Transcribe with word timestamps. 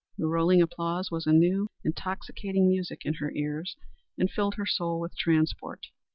The 0.17 0.25
rolling 0.25 0.63
applause 0.63 1.11
was 1.11 1.27
a 1.27 1.31
new, 1.31 1.67
intoxicating 1.83 2.67
music 2.67 3.05
in 3.05 3.13
her 3.13 3.31
ears, 3.35 3.77
and 4.17 4.31
filled 4.31 4.55
her 4.55 4.65
soul 4.65 4.99
with 4.99 5.15
transport. 5.15 5.85